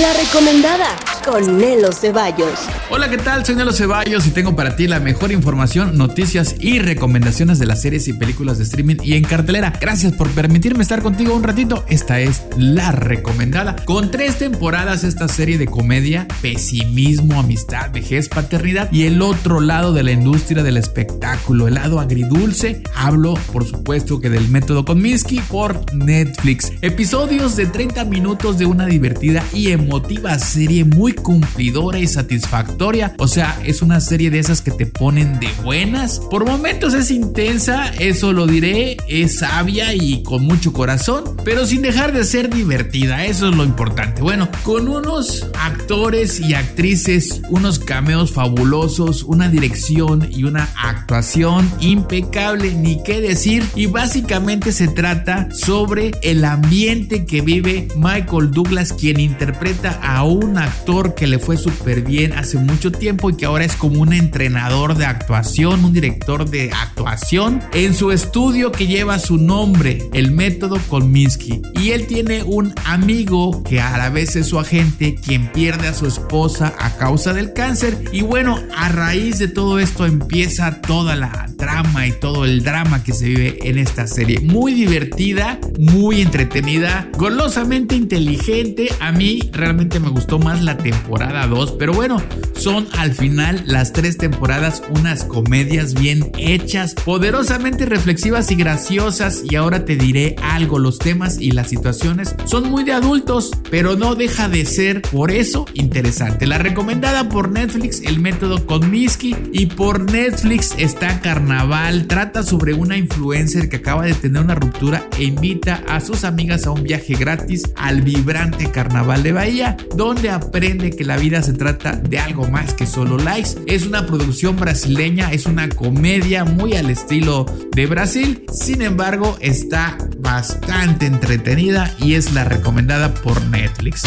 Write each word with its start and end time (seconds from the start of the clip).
La 0.00 0.12
recomendada 0.12 0.88
con 1.24 1.58
Nelo 1.58 1.90
Ceballos. 1.92 2.68
Hola, 2.90 3.08
¿qué 3.08 3.16
tal? 3.16 3.46
Soy 3.46 3.54
Nelo 3.54 3.72
Ceballos 3.72 4.26
y 4.26 4.30
tengo 4.30 4.54
para 4.54 4.76
ti 4.76 4.86
la 4.86 5.00
mejor 5.00 5.32
información, 5.32 5.96
noticias 5.96 6.56
y 6.60 6.80
recomendaciones 6.80 7.58
de 7.58 7.66
las 7.66 7.80
series 7.80 8.08
y 8.08 8.12
películas 8.12 8.58
de 8.58 8.64
streaming 8.64 8.96
y 9.02 9.14
en 9.14 9.24
cartelera. 9.24 9.72
Gracias 9.80 10.12
por 10.12 10.28
permitirme 10.30 10.82
estar 10.82 11.02
contigo 11.02 11.34
un 11.34 11.42
ratito. 11.42 11.84
Esta 11.88 12.20
es 12.20 12.42
La 12.58 12.92
Recomendada. 12.92 13.76
Con 13.84 14.10
tres 14.10 14.38
temporadas 14.38 15.04
esta 15.04 15.28
serie 15.28 15.56
de 15.56 15.66
comedia, 15.66 16.28
pesimismo, 16.42 17.40
amistad, 17.40 17.90
vejez, 17.92 18.28
paternidad 18.28 18.92
y 18.92 19.06
el 19.06 19.22
otro 19.22 19.60
lado 19.60 19.92
de 19.94 20.02
la 20.02 20.12
industria 20.12 20.62
del 20.62 20.76
espectáculo, 20.76 21.68
el 21.68 21.74
lado 21.74 22.00
agridulce. 22.00 22.82
Hablo, 22.94 23.34
por 23.52 23.64
supuesto, 23.64 24.20
que 24.20 24.30
del 24.30 24.48
método 24.48 24.84
Kominsky 24.84 25.40
por 25.40 25.94
Netflix. 25.94 26.72
Episodios 26.82 27.56
de 27.56 27.66
30 27.66 28.04
minutos 28.04 28.58
de 28.58 28.66
una 28.66 28.86
divertida 28.86 29.42
y 29.52 29.70
emotiva 29.70 30.38
serie 30.38 30.84
muy 30.84 31.13
cumplidora 31.14 31.98
y 31.98 32.06
satisfactoria. 32.06 33.14
O 33.18 33.28
sea, 33.28 33.60
es 33.64 33.82
una 33.82 34.00
serie 34.00 34.30
de 34.30 34.38
esas 34.38 34.60
que 34.60 34.70
te 34.70 34.86
ponen 34.86 35.40
de 35.40 35.48
buenas. 35.62 36.20
Por 36.30 36.46
momentos 36.46 36.94
es 36.94 37.10
intensa, 37.10 37.88
eso 37.98 38.32
lo 38.32 38.46
diré, 38.46 38.96
es 39.08 39.38
sabia 39.38 39.94
y 39.94 40.22
con 40.22 40.44
mucho 40.44 40.72
corazón, 40.72 41.36
pero 41.44 41.66
sin 41.66 41.82
dejar 41.82 42.12
de 42.12 42.24
ser 42.24 42.48
divertida, 42.48 43.24
eso 43.24 43.48
es 43.48 43.56
lo 43.56 43.64
importante. 43.64 44.22
Bueno, 44.22 44.48
con 44.62 44.88
unos 44.88 45.48
actores 45.58 46.40
y 46.40 46.54
actrices, 46.54 47.42
unos 47.50 47.78
cameos 47.78 48.32
fabulosos, 48.32 49.22
una 49.24 49.48
dirección 49.48 50.28
y 50.30 50.44
una 50.44 50.68
actuación 50.76 51.70
impecable, 51.80 52.74
ni 52.74 53.02
qué 53.02 53.20
decir. 53.20 53.64
Y 53.74 53.86
básicamente 53.86 54.72
se 54.72 54.88
trata 54.88 55.48
sobre 55.52 56.12
el 56.22 56.44
ambiente 56.44 57.24
que 57.24 57.40
vive 57.40 57.88
Michael 57.96 58.50
Douglas, 58.50 58.92
quien 58.92 59.20
interpreta 59.20 59.98
a 60.02 60.24
un 60.24 60.58
actor 60.58 61.03
que 61.12 61.26
le 61.26 61.38
fue 61.38 61.58
súper 61.58 62.00
bien 62.00 62.32
hace 62.32 62.56
mucho 62.56 62.90
tiempo 62.90 63.28
y 63.28 63.36
que 63.36 63.44
ahora 63.44 63.64
es 63.64 63.76
como 63.76 64.00
un 64.00 64.14
entrenador 64.14 64.96
de 64.96 65.04
actuación, 65.04 65.84
un 65.84 65.92
director 65.92 66.48
de 66.48 66.70
actuación 66.72 67.60
en 67.74 67.94
su 67.94 68.10
estudio 68.12 68.72
que 68.72 68.86
lleva 68.86 69.18
su 69.18 69.36
nombre, 69.36 70.08
el 70.14 70.30
método 70.30 70.78
Kolminsky. 70.88 71.60
Y 71.82 71.90
él 71.90 72.06
tiene 72.06 72.42
un 72.42 72.72
amigo 72.86 73.62
que 73.62 73.80
a 73.80 73.98
la 73.98 74.08
vez 74.08 74.36
es 74.36 74.46
su 74.46 74.58
agente, 74.58 75.16
quien 75.16 75.52
pierde 75.52 75.88
a 75.88 75.94
su 75.94 76.06
esposa 76.06 76.74
a 76.78 76.96
causa 76.96 77.34
del 77.34 77.52
cáncer. 77.52 78.02
Y 78.12 78.22
bueno, 78.22 78.58
a 78.74 78.88
raíz 78.88 79.38
de 79.38 79.48
todo 79.48 79.78
esto 79.78 80.06
empieza 80.06 80.80
toda 80.80 81.16
la 81.16 81.46
trama 81.58 82.06
y 82.06 82.12
todo 82.12 82.44
el 82.44 82.62
drama 82.62 83.02
que 83.02 83.12
se 83.12 83.26
vive 83.26 83.58
en 83.68 83.78
esta 83.78 84.06
serie. 84.06 84.40
Muy 84.40 84.74
divertida, 84.74 85.58
muy 85.78 86.22
entretenida, 86.22 87.08
golosamente 87.18 87.96
inteligente. 87.96 88.88
A 89.00 89.12
mí 89.12 89.50
realmente 89.52 90.00
me 90.00 90.08
gustó 90.08 90.38
más 90.38 90.62
la 90.62 90.76
temporada 90.76 90.93
temporada 90.94 91.46
2, 91.46 91.72
pero 91.78 91.92
bueno, 91.92 92.22
son 92.54 92.86
al 92.96 93.12
final 93.12 93.62
las 93.66 93.92
tres 93.92 94.16
temporadas 94.16 94.82
unas 94.90 95.24
comedias 95.24 95.94
bien 95.94 96.30
hechas, 96.38 96.94
poderosamente 96.94 97.84
reflexivas 97.84 98.50
y 98.50 98.54
graciosas 98.54 99.42
y 99.48 99.56
ahora 99.56 99.84
te 99.84 99.96
diré 99.96 100.36
algo, 100.42 100.78
los 100.78 100.98
temas 100.98 101.40
y 101.40 101.50
las 101.50 101.68
situaciones 101.68 102.34
son 102.44 102.70
muy 102.70 102.84
de 102.84 102.92
adultos, 102.92 103.50
pero 103.70 103.96
no 103.96 104.14
deja 104.14 104.48
de 104.48 104.64
ser 104.66 105.02
por 105.02 105.30
eso 105.30 105.66
interesante. 105.74 106.46
La 106.46 106.58
recomendada 106.58 107.28
por 107.28 107.50
Netflix, 107.50 108.00
el 108.02 108.20
método 108.20 108.64
Kominsky 108.64 109.36
y 109.52 109.66
por 109.66 110.10
Netflix 110.10 110.74
está 110.78 111.20
Carnaval, 111.20 112.06
trata 112.06 112.42
sobre 112.42 112.74
una 112.74 112.96
influencer 112.96 113.68
que 113.68 113.76
acaba 113.76 114.04
de 114.04 114.14
tener 114.14 114.42
una 114.42 114.54
ruptura 114.54 115.08
e 115.18 115.24
invita 115.24 115.82
a 115.88 116.00
sus 116.00 116.24
amigas 116.24 116.66
a 116.66 116.70
un 116.70 116.82
viaje 116.82 117.14
gratis 117.14 117.64
al 117.76 118.02
vibrante 118.02 118.70
Carnaval 118.70 119.22
de 119.22 119.32
Bahía, 119.32 119.76
donde 119.96 120.30
aprende 120.30 120.83
que 120.90 121.04
la 121.04 121.16
vida 121.16 121.42
se 121.42 121.52
trata 121.52 121.92
de 121.92 122.18
algo 122.18 122.48
más 122.48 122.74
que 122.74 122.86
solo 122.86 123.18
likes. 123.18 123.50
Es 123.66 123.86
una 123.86 124.06
producción 124.06 124.56
brasileña, 124.56 125.32
es 125.32 125.46
una 125.46 125.68
comedia 125.68 126.44
muy 126.44 126.74
al 126.74 126.90
estilo 126.90 127.46
de 127.72 127.86
Brasil. 127.86 128.44
Sin 128.52 128.82
embargo, 128.82 129.36
está 129.40 129.96
bastante 130.18 131.06
entretenida 131.06 131.94
y 131.98 132.14
es 132.14 132.32
la 132.32 132.44
recomendada 132.44 133.12
por 133.14 133.40
Netflix. 133.46 134.02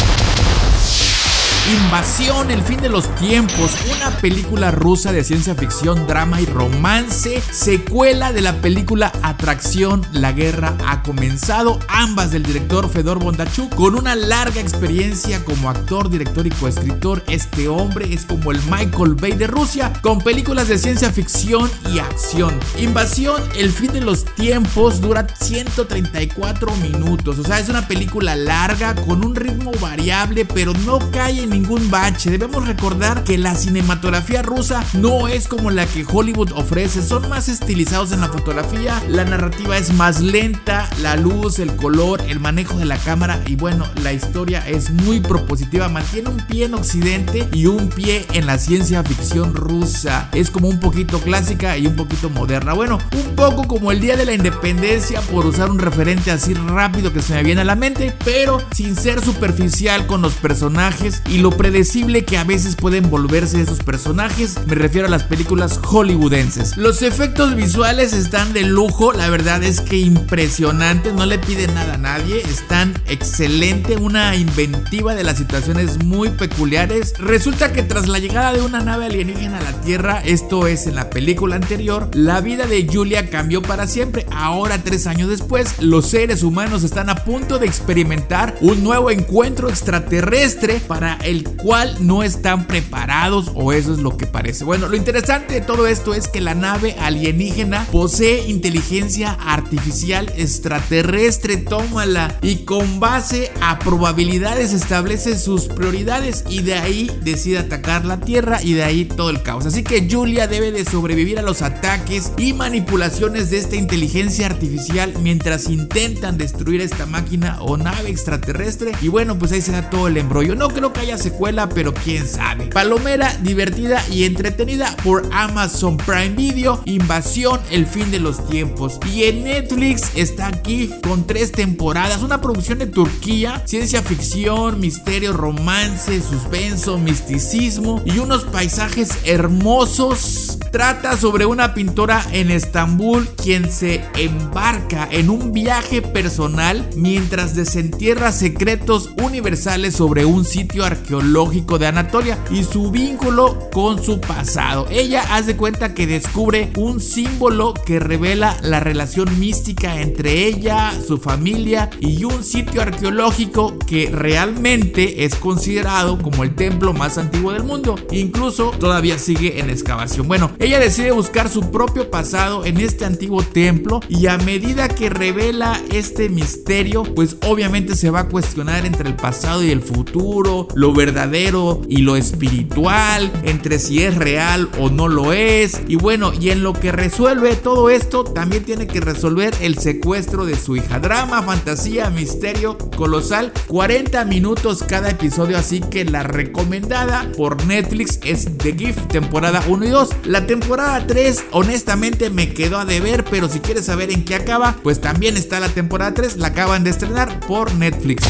Invasión, 1.68 2.50
el 2.50 2.62
fin 2.62 2.80
de 2.80 2.88
los 2.88 3.14
tiempos, 3.16 3.72
una 3.94 4.08
película 4.22 4.70
rusa 4.70 5.12
de 5.12 5.22
ciencia 5.22 5.54
ficción, 5.54 6.06
drama 6.06 6.40
y 6.40 6.46
romance, 6.46 7.42
secuela 7.50 8.32
de 8.32 8.40
la 8.40 8.54
película 8.54 9.12
Atracción, 9.20 10.00
la 10.12 10.32
guerra 10.32 10.74
ha 10.86 11.02
comenzado, 11.02 11.78
ambas 11.88 12.30
del 12.30 12.42
director 12.42 12.88
Fedor 12.88 13.18
Bondachuk, 13.18 13.74
con 13.74 13.96
una 13.96 14.14
larga 14.14 14.62
experiencia 14.62 15.44
como 15.44 15.68
actor, 15.68 16.08
director 16.08 16.46
y 16.46 16.50
coescritor, 16.50 17.22
este 17.28 17.68
hombre 17.68 18.14
es 18.14 18.24
como 18.24 18.50
el 18.50 18.62
Michael 18.70 19.14
Bay 19.16 19.32
de 19.32 19.46
Rusia, 19.46 19.92
con 20.00 20.22
películas 20.22 20.68
de 20.68 20.78
ciencia 20.78 21.12
ficción 21.12 21.70
y 21.92 21.98
acción. 21.98 22.58
Invasión, 22.78 23.42
el 23.58 23.72
fin 23.72 23.92
de 23.92 24.00
los 24.00 24.24
tiempos, 24.24 25.02
dura 25.02 25.26
134 25.38 26.74
minutos, 26.76 27.38
o 27.38 27.44
sea, 27.44 27.58
es 27.58 27.68
una 27.68 27.86
película 27.86 28.34
larga, 28.36 28.94
con 28.94 29.22
un 29.22 29.34
ritmo 29.34 29.70
variable, 29.82 30.46
pero 30.46 30.72
no 30.86 30.98
cae 31.10 31.42
en 31.42 31.57
ningún 31.58 31.90
bache. 31.90 32.30
Debemos 32.30 32.68
recordar 32.68 33.24
que 33.24 33.36
la 33.36 33.56
cinematografía 33.56 34.42
rusa 34.42 34.84
no 34.92 35.26
es 35.26 35.48
como 35.48 35.70
la 35.70 35.86
que 35.86 36.06
Hollywood 36.08 36.52
ofrece, 36.52 37.02
son 37.02 37.28
más 37.28 37.48
estilizados 37.48 38.12
en 38.12 38.20
la 38.20 38.28
fotografía, 38.28 39.02
la 39.08 39.24
narrativa 39.24 39.76
es 39.76 39.92
más 39.92 40.20
lenta, 40.20 40.88
la 41.02 41.16
luz, 41.16 41.58
el 41.58 41.74
color, 41.74 42.22
el 42.28 42.38
manejo 42.38 42.78
de 42.78 42.84
la 42.84 42.96
cámara 42.96 43.42
y 43.46 43.56
bueno, 43.56 43.86
la 44.04 44.12
historia 44.12 44.66
es 44.68 44.90
muy 44.90 45.18
propositiva, 45.20 45.88
mantiene 45.88 46.28
un 46.28 46.36
pie 46.46 46.66
en 46.66 46.74
Occidente 46.74 47.48
y 47.52 47.66
un 47.66 47.88
pie 47.88 48.24
en 48.34 48.46
la 48.46 48.58
ciencia 48.58 49.02
ficción 49.02 49.54
rusa. 49.54 50.28
Es 50.32 50.50
como 50.50 50.68
un 50.68 50.78
poquito 50.78 51.20
clásica 51.20 51.76
y 51.76 51.88
un 51.88 51.96
poquito 51.96 52.30
moderna. 52.30 52.72
Bueno, 52.72 52.98
un 53.12 53.34
poco 53.34 53.66
como 53.66 53.90
el 53.90 54.00
Día 54.00 54.16
de 54.16 54.26
la 54.26 54.32
Independencia 54.32 55.20
por 55.22 55.44
usar 55.44 55.70
un 55.70 55.80
referente 55.80 56.30
así 56.30 56.54
rápido 56.54 57.12
que 57.12 57.22
se 57.22 57.34
me 57.34 57.42
viene 57.42 57.62
a 57.62 57.64
la 57.64 57.74
mente, 57.74 58.14
pero 58.24 58.62
sin 58.70 58.94
ser 58.94 59.24
superficial 59.24 60.06
con 60.06 60.22
los 60.22 60.34
personajes 60.34 61.22
y 61.28 61.38
predecible 61.50 62.24
que 62.24 62.38
a 62.38 62.44
veces 62.44 62.76
pueden 62.76 63.10
volverse 63.10 63.60
esos 63.60 63.78
personajes, 63.80 64.58
me 64.66 64.74
refiero 64.74 65.06
a 65.06 65.10
las 65.10 65.24
películas 65.24 65.78
hollywoodenses. 65.78 66.76
Los 66.76 67.02
efectos 67.02 67.54
visuales 67.54 68.12
están 68.12 68.52
de 68.52 68.62
lujo, 68.62 69.12
la 69.12 69.28
verdad 69.30 69.62
es 69.62 69.80
que 69.80 69.96
impresionante, 69.96 71.12
no 71.12 71.26
le 71.26 71.38
piden 71.38 71.74
nada 71.74 71.94
a 71.94 71.98
nadie, 71.98 72.40
están 72.40 72.94
excelente, 73.06 73.96
una 73.96 74.36
inventiva 74.36 75.14
de 75.14 75.24
las 75.24 75.38
situaciones 75.38 76.04
muy 76.04 76.30
peculiares. 76.30 77.14
Resulta 77.18 77.72
que 77.72 77.82
tras 77.82 78.08
la 78.08 78.18
llegada 78.18 78.52
de 78.52 78.62
una 78.62 78.80
nave 78.80 79.06
alienígena 79.06 79.58
a 79.58 79.62
la 79.62 79.80
Tierra, 79.80 80.22
esto 80.24 80.66
es 80.66 80.86
en 80.86 80.94
la 80.94 81.10
película 81.10 81.56
anterior, 81.56 82.10
la 82.12 82.40
vida 82.40 82.66
de 82.66 82.86
Julia 82.86 83.30
cambió 83.30 83.62
para 83.62 83.86
siempre. 83.86 84.26
Ahora, 84.30 84.78
tres 84.82 85.06
años 85.06 85.28
después, 85.28 85.80
los 85.80 86.06
seres 86.08 86.42
humanos 86.42 86.84
están 86.84 87.10
a 87.10 87.24
punto 87.24 87.58
de 87.58 87.66
experimentar 87.66 88.56
un 88.60 88.82
nuevo 88.82 89.10
encuentro 89.10 89.68
extraterrestre 89.68 90.80
para 90.86 91.18
el 91.28 91.44
cual 91.44 91.94
no 92.00 92.22
están 92.22 92.66
preparados 92.66 93.52
o 93.54 93.74
eso 93.74 93.92
es 93.92 93.98
lo 93.98 94.16
que 94.16 94.26
parece. 94.26 94.64
Bueno, 94.64 94.88
lo 94.88 94.96
interesante 94.96 95.54
de 95.54 95.60
todo 95.60 95.86
esto 95.86 96.14
es 96.14 96.26
que 96.26 96.40
la 96.40 96.54
nave 96.54 96.96
alienígena 96.98 97.86
posee 97.92 98.48
inteligencia 98.48 99.32
artificial 99.32 100.32
extraterrestre, 100.36 101.58
tómala 101.58 102.38
y 102.40 102.64
con 102.64 102.98
base 102.98 103.52
a 103.60 103.78
probabilidades 103.78 104.72
establece 104.72 105.38
sus 105.38 105.64
prioridades 105.66 106.44
y 106.48 106.62
de 106.62 106.74
ahí 106.74 107.10
decide 107.22 107.58
atacar 107.58 108.06
la 108.06 108.20
Tierra 108.20 108.62
y 108.62 108.72
de 108.72 108.84
ahí 108.84 109.04
todo 109.04 109.28
el 109.28 109.42
caos. 109.42 109.66
Así 109.66 109.82
que 109.82 110.08
Julia 110.10 110.46
debe 110.46 110.72
de 110.72 110.86
sobrevivir 110.86 111.38
a 111.38 111.42
los 111.42 111.60
ataques 111.60 112.32
y 112.38 112.54
manipulaciones 112.54 113.50
de 113.50 113.58
esta 113.58 113.76
inteligencia 113.76 114.46
artificial 114.46 115.12
mientras 115.20 115.68
intentan 115.68 116.38
destruir 116.38 116.80
esta 116.80 117.04
máquina 117.04 117.58
o 117.60 117.76
nave 117.76 118.08
extraterrestre 118.08 118.92
y 119.02 119.08
bueno, 119.08 119.38
pues 119.38 119.52
ahí 119.52 119.60
se 119.60 119.72
da 119.72 119.90
todo 119.90 120.08
el 120.08 120.16
embrollo. 120.16 120.54
No 120.54 120.68
creo 120.68 120.92
que 120.92 121.00
haya 121.00 121.17
secuela, 121.18 121.68
pero 121.68 121.92
quién 121.92 122.26
sabe. 122.26 122.66
Palomera, 122.66 123.36
divertida 123.42 124.02
y 124.10 124.24
entretenida 124.24 124.96
por 125.04 125.28
Amazon 125.32 125.96
Prime 125.96 126.30
Video, 126.30 126.80
Invasión, 126.84 127.60
el 127.70 127.86
fin 127.86 128.10
de 128.10 128.20
los 128.20 128.48
tiempos. 128.48 128.98
Y 129.12 129.24
en 129.24 129.44
Netflix 129.44 130.12
está 130.14 130.46
aquí 130.46 130.90
con 131.02 131.26
tres 131.26 131.52
temporadas, 131.52 132.22
una 132.22 132.40
producción 132.40 132.78
de 132.78 132.86
Turquía, 132.86 133.62
ciencia 133.66 134.02
ficción, 134.02 134.80
misterio, 134.80 135.32
romance, 135.32 136.22
suspenso, 136.22 136.98
misticismo 136.98 138.00
y 138.04 138.18
unos 138.18 138.44
paisajes 138.44 139.10
hermosos. 139.24 140.58
Trata 140.70 141.16
sobre 141.16 141.46
una 141.46 141.74
pintora 141.74 142.24
en 142.32 142.50
Estambul 142.50 143.28
quien 143.42 143.70
se 143.70 144.04
embarca 144.16 145.08
en 145.10 145.30
un 145.30 145.52
viaje 145.52 146.02
personal 146.02 146.88
mientras 146.94 147.54
desentierra 147.54 148.32
secretos 148.32 149.10
universales 149.22 149.94
sobre 149.94 150.24
un 150.24 150.44
sitio 150.44 150.84
arqueológico 150.84 151.07
arqueológico 151.08 151.78
de 151.78 151.86
Anatolia 151.86 152.38
y 152.50 152.64
su 152.64 152.90
vínculo 152.90 153.70
con 153.72 154.02
su 154.02 154.20
pasado. 154.20 154.86
Ella 154.90 155.22
hace 155.30 155.56
cuenta 155.56 155.94
que 155.94 156.06
descubre 156.06 156.70
un 156.76 157.00
símbolo 157.00 157.72
que 157.72 157.98
revela 157.98 158.58
la 158.62 158.80
relación 158.80 159.38
mística 159.40 160.02
entre 160.02 160.46
ella, 160.46 160.92
su 161.06 161.16
familia 161.16 161.88
y 162.00 162.24
un 162.24 162.44
sitio 162.44 162.82
arqueológico 162.82 163.78
que 163.86 164.10
realmente 164.12 165.24
es 165.24 165.34
considerado 165.34 166.18
como 166.18 166.44
el 166.44 166.54
templo 166.54 166.92
más 166.92 167.16
antiguo 167.16 167.52
del 167.52 167.64
mundo. 167.64 167.94
Incluso 168.10 168.72
todavía 168.78 169.18
sigue 169.18 169.60
en 169.60 169.70
excavación. 169.70 170.28
Bueno, 170.28 170.50
ella 170.58 170.78
decide 170.78 171.12
buscar 171.12 171.48
su 171.48 171.70
propio 171.70 172.10
pasado 172.10 172.66
en 172.66 172.80
este 172.80 173.06
antiguo 173.06 173.42
templo 173.42 174.00
y 174.10 174.26
a 174.26 174.36
medida 174.36 174.88
que 174.88 175.08
revela 175.08 175.80
este 175.90 176.28
misterio, 176.28 177.02
pues 177.02 177.36
obviamente 177.46 177.96
se 177.96 178.10
va 178.10 178.20
a 178.20 178.28
cuestionar 178.28 178.84
entre 178.84 179.08
el 179.08 179.16
pasado 179.16 179.64
y 179.64 179.70
el 179.70 179.80
futuro, 179.80 180.68
verdadero 180.98 181.80
y 181.88 181.98
lo 181.98 182.16
espiritual, 182.16 183.30
entre 183.44 183.78
si 183.78 184.02
es 184.02 184.16
real 184.16 184.68
o 184.80 184.90
no 184.90 185.06
lo 185.06 185.32
es. 185.32 185.80
Y 185.86 185.94
bueno, 185.94 186.32
y 186.38 186.50
en 186.50 186.64
lo 186.64 186.72
que 186.72 186.90
resuelve 186.90 187.54
todo 187.54 187.88
esto, 187.88 188.24
también 188.24 188.64
tiene 188.64 188.88
que 188.88 189.00
resolver 189.00 189.54
el 189.60 189.78
secuestro 189.78 190.44
de 190.44 190.58
su 190.58 190.76
hija. 190.76 190.98
Drama, 190.98 191.42
fantasía, 191.42 192.10
misterio 192.10 192.76
colosal. 192.96 193.52
40 193.68 194.24
minutos 194.24 194.82
cada 194.82 195.10
episodio, 195.10 195.56
así 195.56 195.80
que 195.80 196.04
la 196.04 196.24
recomendada 196.24 197.30
por 197.36 197.64
Netflix 197.64 198.18
es 198.24 198.58
The 198.58 198.72
Gift, 198.72 199.06
temporada 199.06 199.62
1 199.68 199.84
y 199.84 199.90
2. 199.90 200.08
La 200.24 200.46
temporada 200.46 201.06
3, 201.06 201.44
honestamente, 201.52 202.28
me 202.28 202.52
quedó 202.52 202.76
a 202.78 202.84
deber, 202.84 203.24
pero 203.24 203.48
si 203.48 203.60
quieres 203.60 203.86
saber 203.86 204.10
en 204.10 204.24
qué 204.24 204.34
acaba, 204.34 204.74
pues 204.82 205.00
también 205.00 205.36
está 205.36 205.60
la 205.60 205.68
temporada 205.68 206.12
3, 206.12 206.38
la 206.38 206.48
acaban 206.48 206.82
de 206.82 206.90
estrenar 206.90 207.38
por 207.46 207.72
Netflix. 207.74 208.24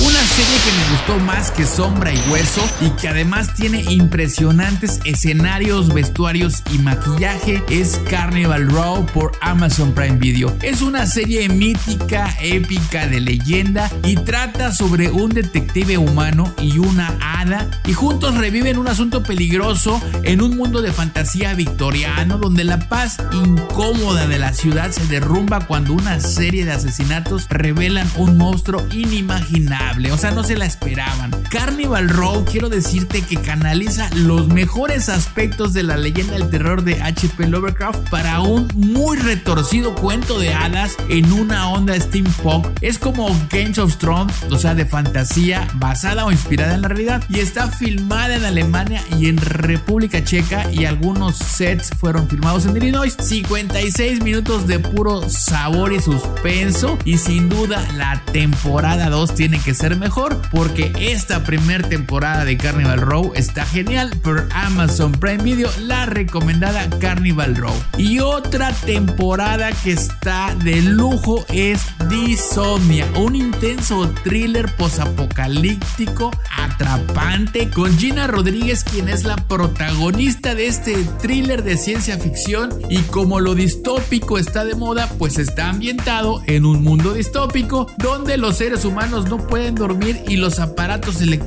Una 0.00 0.20
serie 0.26 0.58
que 0.58 0.72
me 0.72 0.90
gustó 0.90 1.18
más 1.24 1.50
que 1.52 1.64
Sombra 1.74 2.12
y 2.12 2.18
Hueso 2.30 2.62
y 2.80 2.90
que 2.90 3.08
además 3.08 3.54
tiene 3.54 3.82
impresionantes 3.82 5.00
escenarios, 5.04 5.92
vestuarios 5.92 6.62
y 6.72 6.78
maquillaje 6.78 7.64
es 7.68 8.00
Carnival 8.08 8.70
Row 8.70 9.04
por 9.06 9.32
Amazon 9.40 9.92
Prime 9.92 10.18
Video. 10.18 10.56
Es 10.62 10.82
una 10.82 11.06
serie 11.06 11.48
mítica, 11.48 12.32
épica, 12.40 13.08
de 13.08 13.20
leyenda 13.20 13.90
y 14.04 14.14
trata 14.14 14.70
sobre 14.70 15.10
un 15.10 15.30
detective 15.30 15.98
humano 15.98 16.54
y 16.60 16.78
una 16.78 17.18
hada 17.20 17.68
y 17.86 17.92
juntos 17.92 18.36
reviven 18.36 18.78
un 18.78 18.86
asunto 18.86 19.24
peligroso 19.24 20.00
en 20.22 20.42
un 20.42 20.56
mundo 20.56 20.80
de 20.80 20.92
fantasía 20.92 21.54
victoriano 21.54 22.38
donde 22.38 22.62
la 22.62 22.88
paz 22.88 23.16
incómoda 23.32 24.28
de 24.28 24.38
la 24.38 24.52
ciudad 24.52 24.92
se 24.92 25.06
derrumba 25.06 25.66
cuando 25.66 25.92
una 25.92 26.20
serie 26.20 26.64
de 26.64 26.72
asesinatos 26.72 27.46
revelan 27.48 28.08
un 28.16 28.38
monstruo 28.38 28.86
inimaginable 28.92 30.12
o 30.12 30.18
sea, 30.18 30.30
no 30.30 30.44
se 30.44 30.56
la 30.56 30.66
esperaban. 30.66 31.32
Carnival 31.64 32.10
Row, 32.10 32.44
quiero 32.44 32.68
decirte 32.68 33.22
que 33.22 33.36
canaliza 33.36 34.10
los 34.16 34.48
mejores 34.48 35.08
aspectos 35.08 35.72
de 35.72 35.82
la 35.82 35.96
leyenda 35.96 36.34
del 36.34 36.50
terror 36.50 36.84
de 36.84 37.00
HP 37.00 37.46
Lovecraft 37.46 38.10
para 38.10 38.40
un 38.42 38.68
muy 38.74 39.16
retorcido 39.16 39.94
cuento 39.94 40.38
de 40.38 40.52
hadas 40.52 40.94
en 41.08 41.32
una 41.32 41.70
onda 41.70 41.98
steampunk. 41.98 42.66
Es 42.82 42.98
como 42.98 43.28
Games 43.50 43.78
of 43.78 43.96
Thrones, 43.96 44.34
o 44.50 44.58
sea, 44.58 44.74
de 44.74 44.84
fantasía 44.84 45.66
basada 45.76 46.26
o 46.26 46.30
inspirada 46.30 46.74
en 46.74 46.82
la 46.82 46.88
realidad 46.88 47.24
y 47.30 47.38
está 47.38 47.70
filmada 47.70 48.36
en 48.36 48.44
Alemania 48.44 49.02
y 49.18 49.28
en 49.28 49.38
República 49.38 50.22
Checa 50.22 50.70
y 50.70 50.84
algunos 50.84 51.38
sets 51.38 51.88
fueron 51.96 52.28
filmados 52.28 52.66
en 52.66 52.76
Illinois. 52.76 53.16
56 53.18 54.22
minutos 54.22 54.66
de 54.66 54.80
puro 54.80 55.30
sabor 55.30 55.94
y 55.94 56.02
suspenso 56.02 56.98
y 57.06 57.16
sin 57.16 57.48
duda 57.48 57.82
la 57.96 58.22
temporada 58.32 59.08
2 59.08 59.34
tiene 59.34 59.58
que 59.60 59.72
ser 59.72 59.96
mejor 59.96 60.42
porque 60.50 60.92
esta 60.98 61.42
primera 61.58 61.88
temporada 61.88 62.44
de 62.44 62.56
Carnival 62.56 63.00
Row 63.00 63.32
está 63.36 63.64
genial 63.64 64.10
por 64.24 64.48
Amazon 64.50 65.12
Prime 65.12 65.44
Video, 65.44 65.70
la 65.82 66.04
recomendada 66.04 66.90
Carnival 66.98 67.54
Row. 67.54 67.72
Y 67.96 68.18
otra 68.18 68.72
temporada 68.72 69.70
que 69.84 69.92
está 69.92 70.52
de 70.64 70.82
lujo 70.82 71.44
es 71.48 71.80
Disomnia, 72.08 73.06
un 73.16 73.36
intenso 73.36 74.12
thriller 74.24 74.68
posapocalíptico 74.74 76.32
atrapante 76.58 77.70
con 77.70 77.96
Gina 77.96 78.26
Rodríguez 78.26 78.82
quien 78.82 79.08
es 79.08 79.22
la 79.22 79.36
protagonista 79.36 80.56
de 80.56 80.66
este 80.66 81.04
thriller 81.22 81.62
de 81.62 81.76
ciencia 81.76 82.18
ficción 82.18 82.70
y 82.90 82.98
como 83.02 83.38
lo 83.38 83.54
distópico 83.54 84.38
está 84.38 84.64
de 84.64 84.74
moda, 84.74 85.08
pues 85.18 85.38
está 85.38 85.70
ambientado 85.70 86.42
en 86.46 86.66
un 86.66 86.82
mundo 86.82 87.14
distópico 87.14 87.86
donde 87.98 88.38
los 88.38 88.56
seres 88.56 88.84
humanos 88.84 89.28
no 89.28 89.36
pueden 89.38 89.76
dormir 89.76 90.20
y 90.26 90.36
los 90.36 90.58
aparatos 90.58 91.20
electrónicos 91.20 91.43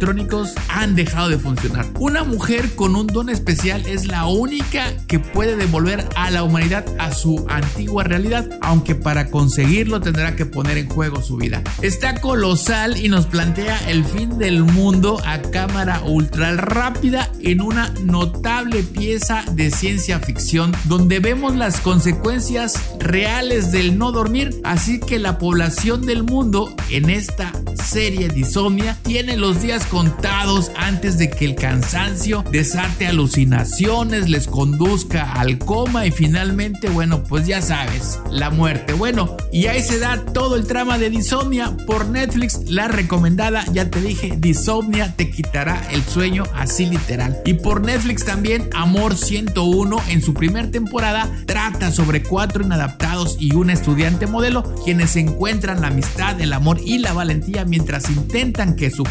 han 0.69 0.95
dejado 0.95 1.29
de 1.29 1.37
funcionar. 1.37 1.85
Una 1.99 2.23
mujer 2.23 2.75
con 2.75 2.95
un 2.95 3.07
don 3.07 3.29
especial 3.29 3.85
es 3.85 4.07
la 4.07 4.25
única 4.25 4.93
que 5.07 5.19
puede 5.19 5.55
devolver 5.55 6.07
a 6.15 6.31
la 6.31 6.43
humanidad 6.43 6.85
a 6.99 7.11
su 7.11 7.45
antigua 7.49 8.03
realidad, 8.03 8.47
aunque 8.61 8.95
para 8.95 9.29
conseguirlo 9.29 9.99
tendrá 10.01 10.35
que 10.35 10.45
poner 10.45 10.77
en 10.77 10.87
juego 10.87 11.21
su 11.21 11.37
vida. 11.37 11.61
Está 11.81 12.21
colosal 12.21 12.97
y 12.97 13.09
nos 13.09 13.25
plantea 13.25 13.77
el 13.89 14.05
fin 14.05 14.37
del 14.37 14.63
mundo 14.63 15.21
a 15.25 15.41
cámara 15.41 16.01
ultra 16.05 16.53
rápida 16.55 17.31
en 17.41 17.61
una 17.61 17.89
notable 18.03 18.83
pieza 18.83 19.43
de 19.51 19.71
ciencia 19.71 20.19
ficción 20.19 20.71
donde 20.85 21.19
vemos 21.19 21.55
las 21.55 21.79
consecuencias 21.81 22.73
reales 22.99 23.71
del 23.71 23.97
no 23.97 24.11
dormir, 24.11 24.61
así 24.63 24.99
que 24.99 25.19
la 25.19 25.37
población 25.37 26.05
del 26.05 26.23
mundo 26.23 26.73
en 26.89 27.09
esta 27.09 27.51
serie 27.83 28.27
de 28.27 28.39
insomnia 28.39 28.97
tiene 29.03 29.37
los 29.37 29.61
días 29.61 29.76
contados 29.85 30.71
antes 30.75 31.17
de 31.17 31.29
que 31.29 31.45
el 31.45 31.55
cansancio 31.55 32.43
desate 32.51 33.07
alucinaciones, 33.07 34.29
les 34.29 34.47
conduzca 34.47 35.33
al 35.33 35.57
coma 35.57 36.05
y 36.05 36.11
finalmente, 36.11 36.89
bueno, 36.89 37.23
pues 37.23 37.47
ya 37.47 37.61
sabes, 37.61 38.19
la 38.31 38.49
muerte. 38.49 38.93
Bueno, 38.93 39.37
y 39.51 39.67
ahí 39.67 39.81
se 39.81 39.99
da 39.99 40.23
todo 40.33 40.55
el 40.55 40.67
trama 40.67 40.97
de 40.97 41.09
Disomnia 41.09 41.75
por 41.85 42.07
Netflix, 42.07 42.61
la 42.65 42.87
recomendada, 42.87 43.63
ya 43.71 43.89
te 43.89 44.01
dije, 44.01 44.33
Disomnia 44.37 45.15
te 45.15 45.29
quitará 45.29 45.87
el 45.91 46.03
sueño 46.03 46.43
así 46.55 46.85
literal. 46.85 47.37
Y 47.45 47.55
por 47.55 47.81
Netflix 47.81 48.25
también, 48.25 48.69
Amor 48.73 49.15
101 49.15 49.97
en 50.09 50.21
su 50.21 50.33
primera 50.33 50.69
temporada 50.69 51.29
trata 51.45 51.91
sobre 51.91 52.23
cuatro 52.23 52.63
inadaptados 52.63 53.37
y 53.39 53.53
un 53.55 53.69
estudiante 53.69 54.27
modelo 54.27 54.63
quienes 54.83 55.15
encuentran 55.15 55.81
la 55.81 55.87
amistad, 55.87 56.39
el 56.41 56.53
amor 56.53 56.79
y 56.83 56.99
la 56.99 57.13
valentía 57.13 57.65
mientras 57.65 58.09
intentan 58.09 58.75
que 58.75 58.91
su 58.91 59.03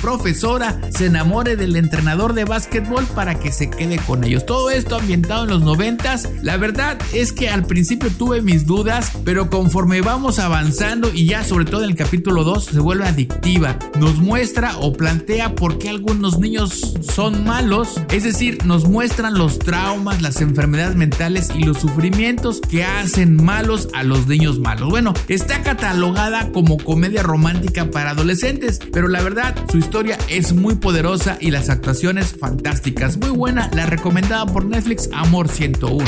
se 0.90 1.06
enamore 1.06 1.56
del 1.56 1.76
entrenador 1.76 2.32
de 2.32 2.44
básquetbol 2.44 3.04
para 3.14 3.38
que 3.38 3.52
se 3.52 3.68
quede 3.68 3.98
con 3.98 4.24
ellos. 4.24 4.46
Todo 4.46 4.70
esto 4.70 4.96
ambientado 4.96 5.44
en 5.44 5.50
los 5.50 5.62
noventas. 5.62 6.30
La 6.42 6.56
verdad 6.56 6.98
es 7.12 7.32
que 7.32 7.50
al 7.50 7.64
principio 7.64 8.10
tuve 8.10 8.40
mis 8.40 8.66
dudas, 8.66 9.12
pero 9.24 9.50
conforme 9.50 10.00
vamos 10.00 10.38
avanzando 10.38 11.10
y 11.12 11.26
ya 11.26 11.44
sobre 11.44 11.66
todo 11.66 11.84
en 11.84 11.90
el 11.90 11.96
capítulo 11.96 12.42
2 12.42 12.64
se 12.64 12.80
vuelve 12.80 13.04
adictiva. 13.04 13.78
Nos 13.98 14.16
muestra 14.16 14.78
o 14.78 14.94
plantea 14.94 15.54
por 15.54 15.78
qué 15.78 15.90
algunos 15.90 16.38
niños 16.38 16.94
son 17.02 17.44
malos, 17.44 18.00
es 18.10 18.24
decir, 18.24 18.64
nos 18.64 18.86
muestran 18.88 19.34
los 19.34 19.58
traumas, 19.58 20.22
las 20.22 20.40
enfermedades 20.40 20.96
mentales 20.96 21.50
y 21.54 21.64
los 21.64 21.78
sufrimientos 21.78 22.60
que 22.60 22.84
hacen 22.84 23.42
malos 23.44 23.88
a 23.92 24.02
los 24.04 24.26
niños 24.26 24.58
malos. 24.58 24.88
Bueno, 24.88 25.12
está 25.28 25.62
catalogada 25.62 26.50
como 26.52 26.78
comedia 26.78 27.22
romántica 27.22 27.90
para 27.90 28.10
adolescentes, 28.10 28.78
pero 28.92 29.08
la 29.08 29.22
verdad 29.22 29.54
su 29.70 29.78
historia 29.78 30.16
es 30.28 30.45
muy 30.52 30.76
poderosa 30.76 31.38
y 31.40 31.50
las 31.50 31.70
actuaciones 31.70 32.34
fantásticas. 32.38 33.16
Muy 33.16 33.30
buena, 33.30 33.70
la 33.74 33.86
recomendada 33.86 34.46
por 34.46 34.64
Netflix 34.64 35.08
Amor 35.12 35.48
101. 35.48 36.04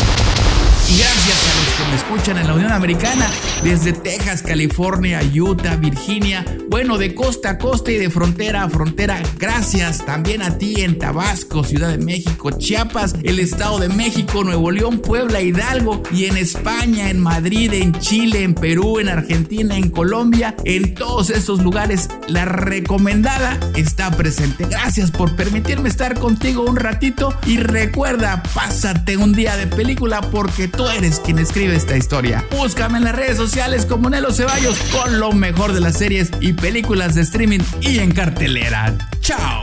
Gracias 0.96 1.46
a 1.46 1.54
los 1.60 1.74
que 1.74 1.90
me 1.90 1.96
escuchan 1.96 2.38
en 2.38 2.46
la 2.46 2.54
Unión 2.54 2.72
Americana, 2.72 3.30
desde 3.62 3.92
Texas, 3.92 4.40
California, 4.40 5.20
Utah, 5.38 5.76
Virginia, 5.76 6.42
bueno, 6.70 6.96
de 6.96 7.14
costa 7.14 7.50
a 7.50 7.58
costa 7.58 7.90
y 7.90 7.98
de 7.98 8.08
frontera 8.08 8.62
a 8.62 8.70
frontera, 8.70 9.22
gracias 9.38 10.06
también 10.06 10.40
a 10.40 10.56
ti 10.56 10.80
en 10.80 10.98
Tabasco, 10.98 11.62
Ciudad 11.62 11.90
de 11.90 11.98
México, 11.98 12.52
Chiapas, 12.52 13.16
el 13.22 13.38
Estado 13.38 13.78
de 13.78 13.90
México, 13.90 14.42
Nuevo 14.44 14.70
León, 14.70 15.00
Puebla, 15.00 15.42
Hidalgo 15.42 16.02
y 16.10 16.24
en 16.24 16.38
España, 16.38 17.10
en 17.10 17.20
Madrid, 17.20 17.74
en 17.74 17.92
Chile, 18.00 18.42
en 18.42 18.54
Perú, 18.54 18.98
en 18.98 19.10
Argentina, 19.10 19.76
en 19.76 19.90
Colombia, 19.90 20.56
en 20.64 20.94
todos 20.94 21.28
esos 21.28 21.62
lugares, 21.62 22.08
la 22.28 22.46
recomendada 22.46 23.60
está 23.76 24.10
presente. 24.10 24.64
Gracias 24.64 25.10
por 25.10 25.36
permitirme 25.36 25.90
estar 25.90 26.18
contigo 26.18 26.62
un 26.62 26.76
ratito 26.76 27.34
y 27.44 27.58
recuerda, 27.58 28.42
pásate 28.54 29.18
un 29.18 29.34
día 29.34 29.54
de 29.58 29.66
película 29.66 30.22
porque 30.22 30.77
tú 30.78 30.88
eres 30.88 31.18
quien 31.18 31.40
escribe 31.40 31.74
esta 31.74 31.96
historia. 31.96 32.46
Búscame 32.52 32.98
en 32.98 33.04
las 33.04 33.16
redes 33.16 33.36
sociales 33.36 33.84
como 33.84 34.08
Nelo 34.10 34.32
Ceballos 34.32 34.78
con 34.92 35.18
lo 35.18 35.32
mejor 35.32 35.72
de 35.72 35.80
las 35.80 35.96
series 35.96 36.30
y 36.40 36.52
películas 36.52 37.16
de 37.16 37.22
streaming 37.22 37.60
y 37.80 37.98
en 37.98 38.12
cartelera. 38.12 38.96
¡Chao! 39.20 39.60